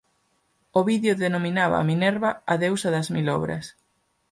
[0.81, 3.65] Ovidio denominaba a Minerva a «deusa das mil obras».